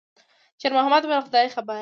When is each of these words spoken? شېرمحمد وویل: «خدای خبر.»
شېرمحمد 0.63 1.03
وویل: 1.05 1.23
«خدای 1.27 1.47
خبر.» 1.55 1.79